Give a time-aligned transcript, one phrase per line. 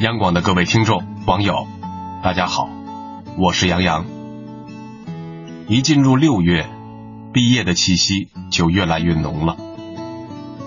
[0.00, 1.66] 央广的各位听众、网友，
[2.22, 2.68] 大家好，
[3.36, 4.06] 我是杨洋。
[5.66, 6.68] 一进入六月，
[7.32, 9.56] 毕业的气息就越来越浓了。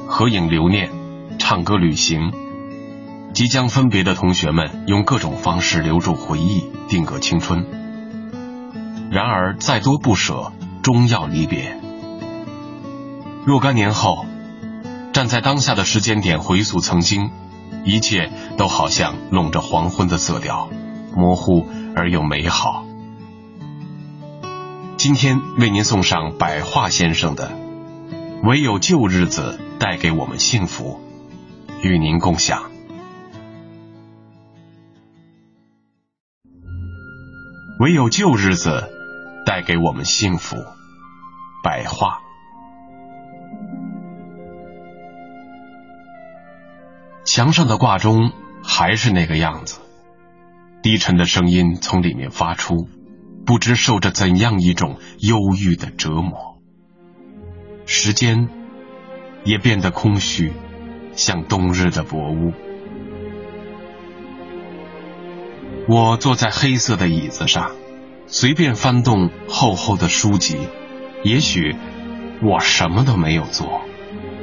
[0.05, 0.89] 合影留念，
[1.39, 2.33] 唱歌旅行，
[3.33, 7.65] 即将分别的同学们用各种方式留住回忆，定格青春。
[9.11, 11.77] 然而，再多不舍，终要离别。
[13.45, 14.25] 若干年后，
[15.13, 17.31] 站在当下的时间点回溯曾经。
[17.83, 20.69] 一切都好像笼着黄昏的色调，
[21.15, 22.85] 模糊而又美好。
[24.97, 27.51] 今天为您送上百化先生的
[28.47, 30.99] 《唯有旧日子带给我们幸福》，
[31.81, 32.69] 与您共享。
[37.79, 38.91] 唯有旧日子
[39.43, 40.57] 带给我们幸福，
[41.63, 42.21] 百化。
[47.41, 49.79] 墙上的挂钟还是那个样子，
[50.83, 52.87] 低沉的声音从里面发出，
[53.47, 56.59] 不知受着怎样一种忧郁的折磨。
[57.87, 58.47] 时间
[59.43, 60.53] 也变得空虚，
[61.13, 62.53] 像冬日的薄雾。
[65.89, 67.71] 我坐在黑色的椅子上，
[68.27, 70.59] 随便翻动厚厚的书籍，
[71.23, 71.75] 也许
[72.43, 73.81] 我什么都没有做，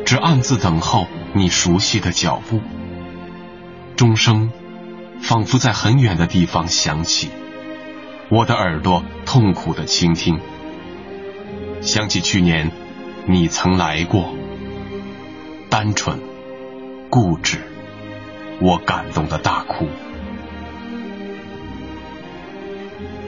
[0.04, 2.60] 只暗自等候你熟悉的脚步。
[3.98, 4.52] 钟声
[5.20, 7.30] 仿佛在很远的地方响起，
[8.30, 10.38] 我的耳朵痛苦的倾听，
[11.80, 12.70] 想起去年
[13.26, 14.36] 你曾来过，
[15.68, 16.20] 单纯、
[17.10, 17.58] 固执，
[18.60, 19.88] 我感动的大哭。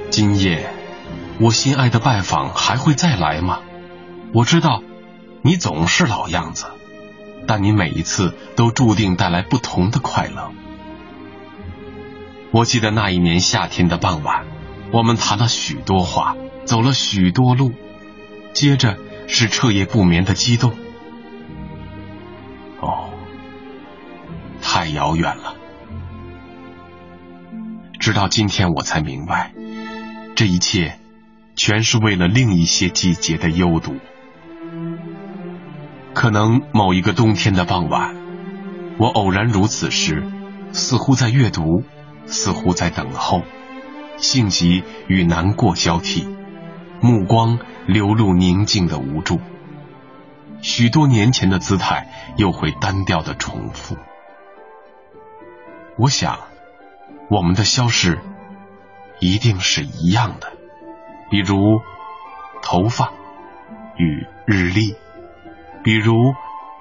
[0.09, 0.71] 今夜
[1.41, 3.59] 我心爱的拜访还会再来吗？
[4.33, 4.85] 我知道
[5.43, 6.67] 你总是老样子。
[7.51, 10.53] 但你每一次都注定带来不同的快乐。
[12.53, 14.47] 我记得那一年夏天的傍晚，
[14.93, 17.73] 我们谈了许多话，走了许多路，
[18.53, 18.97] 接着
[19.27, 20.75] 是彻夜不眠的激动。
[22.79, 23.11] 哦，
[24.63, 25.57] 太遥远了。
[27.99, 29.53] 直到今天我才明白，
[30.37, 31.01] 这一切
[31.57, 33.97] 全是为了另一些季节的幽独。
[36.21, 38.15] 可能某一个冬天的傍晚，
[38.99, 40.23] 我偶然如此时，
[40.71, 41.83] 似乎在阅读，
[42.27, 43.41] 似乎在等候，
[44.19, 46.29] 性急与难过交替，
[47.01, 49.41] 目光流露宁静的无助。
[50.61, 53.97] 许多年前的姿态又会单调的重复。
[55.97, 56.39] 我想，
[57.31, 58.19] 我们的消逝
[59.21, 60.53] 一定是一样的，
[61.31, 61.81] 比如
[62.61, 63.11] 头发
[63.97, 64.97] 与日历。
[65.83, 66.35] 比如，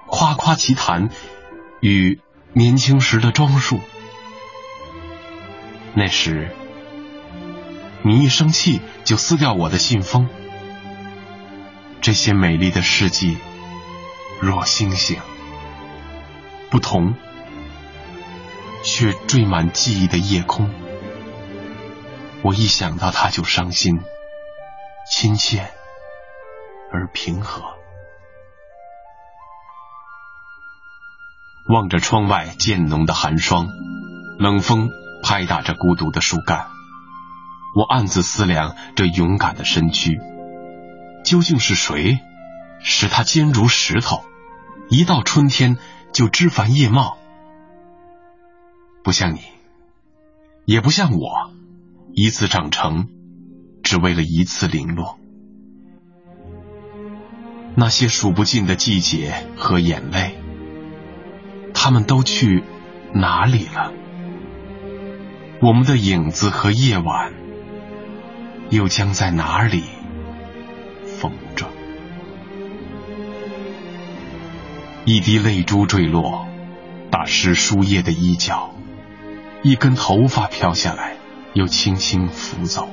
[0.08, 1.10] 夸夸其谈
[1.80, 2.20] 与
[2.54, 3.80] 年轻时的装束。
[5.94, 6.52] 那时，
[8.04, 10.30] 你一生气就撕掉我的信封。
[12.02, 13.38] 这些美丽的事迹，
[14.42, 15.18] 若星星，
[16.70, 17.14] 不同，
[18.84, 20.70] 却缀满记忆的夜空。
[22.42, 24.00] 我一想到他就伤心，
[25.10, 25.72] 亲切
[26.92, 27.79] 而平和。
[31.70, 33.70] 望着窗外渐浓的寒霜，
[34.40, 34.90] 冷风
[35.22, 36.66] 拍打着孤独的树干，
[37.76, 40.20] 我暗自思量这勇敢的身躯，
[41.24, 42.22] 究竟是谁
[42.80, 44.24] 使它坚如石头，
[44.90, 45.78] 一到春天
[46.12, 47.20] 就枝繁叶茂？
[49.04, 49.42] 不像你，
[50.66, 51.52] 也不像我，
[52.14, 53.10] 一次长成，
[53.84, 55.20] 只为了一次零落。
[57.76, 60.39] 那些数不尽的季节和眼泪。
[61.90, 62.64] 他们都去
[63.14, 63.92] 哪里了？
[65.60, 67.34] 我们的影子和夜晚
[68.70, 69.86] 又将在哪里
[71.20, 71.66] 缝着？
[75.04, 76.48] 一滴泪珠坠落，
[77.10, 78.76] 打湿书页的衣角；
[79.64, 81.16] 一根头发飘下来，
[81.54, 82.88] 又轻轻拂走。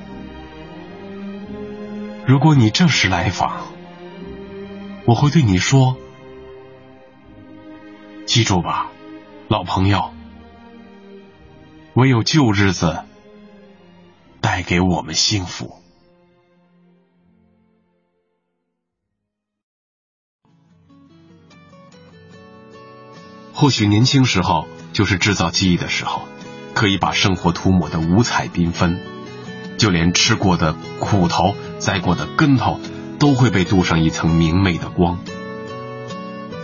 [2.27, 3.67] 如果你这时来访，
[5.05, 5.99] 我会对你说。
[8.27, 8.91] 记住吧，
[9.49, 10.13] 老朋友，
[11.95, 13.05] 唯有旧日子
[14.41, 15.77] 带给我们幸福。
[23.55, 26.23] 或许年轻时候就是制造记忆的时候，
[26.75, 29.01] 可以把生活涂抹的五彩缤纷，
[29.79, 32.81] 就连吃过的苦头、栽过的跟头，
[33.19, 35.19] 都会被镀上一层明媚的光。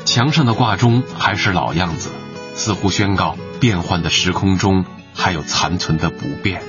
[0.05, 2.11] 墙上的挂钟还是老样子，
[2.55, 4.85] 似乎宣告变幻的时空中
[5.15, 6.63] 还有残存的不变。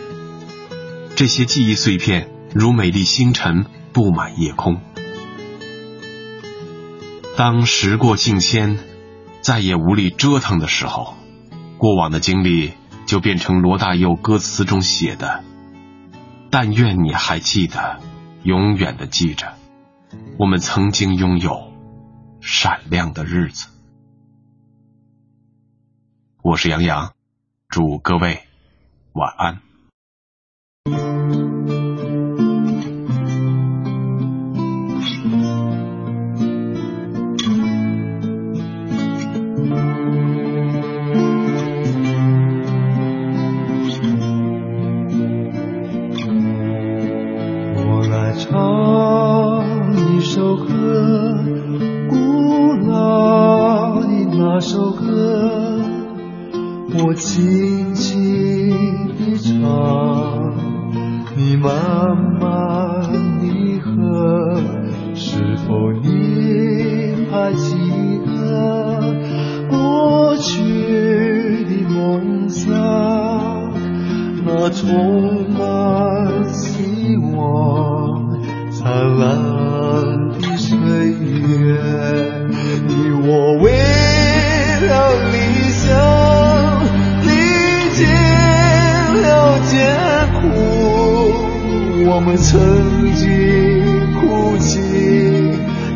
[1.16, 4.82] 这些记忆碎片如美丽星辰布满夜空。
[7.36, 8.78] 当时过境迁，
[9.42, 11.16] 再也无力折腾的时候，
[11.78, 12.74] 过往的经历
[13.06, 15.44] 就变成罗大佑歌词中写的
[16.50, 18.00] ：“但愿你还记得，
[18.44, 19.54] 永远的记着，
[20.38, 21.73] 我们曾经拥有
[22.46, 23.70] 闪亮的日子。”
[26.44, 27.14] 我是杨洋，
[27.70, 28.44] 祝各位
[29.14, 29.62] 晚安。
[48.36, 51.03] 唱一首歌
[57.06, 58.72] 我轻轻
[59.18, 60.56] 地唱
[61.36, 63.12] 你慢慢
[63.42, 64.64] 地和
[65.14, 67.76] 是否你还记
[68.26, 69.16] 得
[69.70, 72.72] 过去的梦想？
[74.46, 75.43] 那从
[92.16, 92.60] 我们曾
[93.16, 93.26] 经
[94.22, 94.80] 哭泣，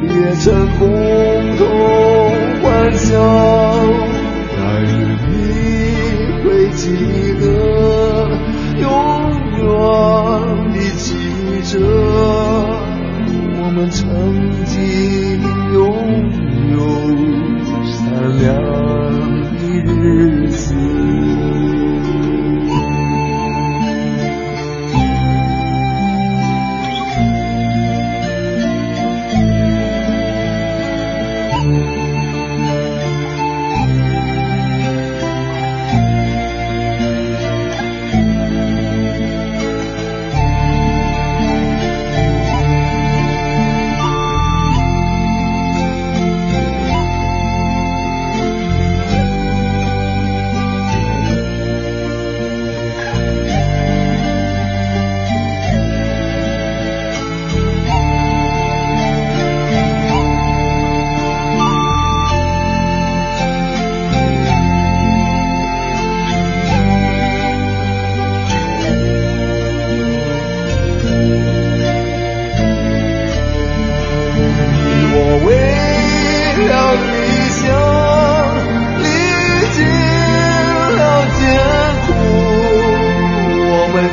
[0.02, 0.90] 也曾共
[1.58, 1.62] 同
[2.64, 3.14] 欢笑，
[4.58, 4.90] 但愿
[5.30, 5.77] 你。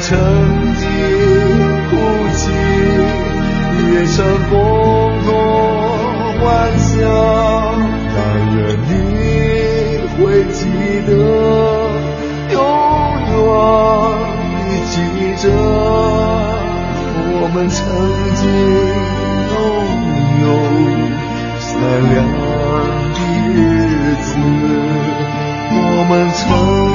[0.07, 0.85] 曾经
[1.89, 1.97] 哭
[2.37, 2.43] 泣
[3.91, 4.17] 也曾
[4.51, 4.55] 共
[5.25, 5.29] 同
[6.41, 6.45] 欢
[6.79, 6.93] 笑
[8.15, 8.17] 但
[8.55, 8.93] 愿你
[10.13, 10.61] 会记
[11.07, 11.11] 得
[12.53, 12.55] 永
[13.33, 13.41] 远
[14.61, 14.95] 的记
[15.43, 15.45] 着
[17.41, 17.81] 我们曾
[18.37, 18.43] 经
[19.55, 19.57] 拥
[20.45, 20.47] 有
[21.59, 21.67] 闪
[22.13, 22.15] 亮
[23.15, 23.19] 的
[23.55, 23.57] 日
[24.21, 24.29] 子
[25.73, 26.94] 我们曾